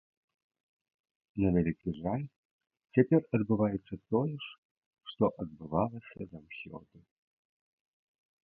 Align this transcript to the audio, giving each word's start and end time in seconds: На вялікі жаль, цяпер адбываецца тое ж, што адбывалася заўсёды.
На 1.43 1.47
вялікі 1.57 1.89
жаль, 2.03 2.23
цяпер 2.97 3.21
адбываецца 3.39 3.93
тое 4.15 4.35
ж, 4.47 4.49
што 5.13 5.23
адбывалася 5.47 6.19
заўсёды. 6.33 6.97